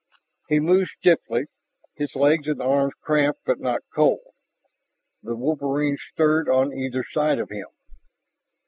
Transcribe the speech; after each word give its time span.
He 0.49 0.59
moved 0.59 0.89
stiffly, 0.97 1.45
his 1.93 2.15
legs 2.15 2.47
and 2.47 2.59
arms 2.59 2.93
cramped 3.03 3.41
but 3.45 3.59
not 3.59 3.81
cold. 3.93 4.31
The 5.21 5.35
wolverines 5.35 6.01
stirred 6.13 6.49
on 6.49 6.73
either 6.73 7.05
side 7.13 7.37
of 7.37 7.51
him. 7.51 7.67